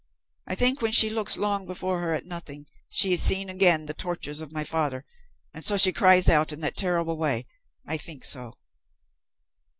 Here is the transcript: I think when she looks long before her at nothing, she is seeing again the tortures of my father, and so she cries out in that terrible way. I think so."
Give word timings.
I 0.47 0.55
think 0.55 0.81
when 0.81 0.93
she 0.93 1.11
looks 1.11 1.37
long 1.37 1.67
before 1.67 1.99
her 2.01 2.15
at 2.15 2.25
nothing, 2.25 2.65
she 2.89 3.13
is 3.13 3.21
seeing 3.21 3.51
again 3.51 3.85
the 3.85 3.93
tortures 3.93 4.41
of 4.41 4.51
my 4.51 4.63
father, 4.63 5.05
and 5.53 5.63
so 5.63 5.77
she 5.77 5.93
cries 5.93 6.27
out 6.27 6.51
in 6.51 6.59
that 6.61 6.75
terrible 6.75 7.17
way. 7.19 7.45
I 7.85 7.97
think 7.97 8.25
so." 8.25 8.55